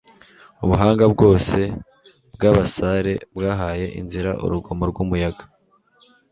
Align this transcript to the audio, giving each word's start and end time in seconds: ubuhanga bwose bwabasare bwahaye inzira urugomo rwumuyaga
ubuhanga 0.63 1.03
bwose 1.13 1.57
bwabasare 2.35 3.13
bwahaye 3.35 3.85
inzira 3.99 4.31
urugomo 4.43 4.83
rwumuyaga 4.91 5.43